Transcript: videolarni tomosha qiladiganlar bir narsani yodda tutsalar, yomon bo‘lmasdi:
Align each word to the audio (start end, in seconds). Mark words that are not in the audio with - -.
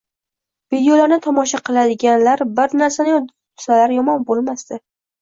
videolarni 0.75 1.19
tomosha 1.25 1.61
qiladiganlar 1.69 2.45
bir 2.57 2.75
narsani 2.83 3.15
yodda 3.19 3.33
tutsalar, 3.39 3.99
yomon 4.01 4.31
bo‘lmasdi: 4.35 4.87